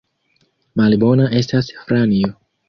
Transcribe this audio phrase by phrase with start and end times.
[0.81, 2.35] Malbona estas Franjo!